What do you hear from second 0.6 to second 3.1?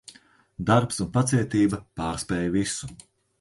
Darbs un pacietība pārspēj visu.